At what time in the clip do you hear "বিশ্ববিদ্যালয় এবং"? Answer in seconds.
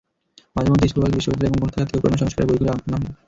1.19-1.59